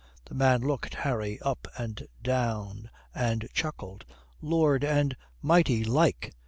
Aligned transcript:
The 0.25 0.33
man 0.33 0.61
looked 0.61 0.95
Harry 0.95 1.39
up 1.41 1.67
and 1.77 2.07
down 2.23 2.89
and 3.13 3.47
chuckled. 3.53 4.03
"Lord, 4.41 4.83
and 4.83 5.15
mighty 5.43 5.83
like. 5.83 6.33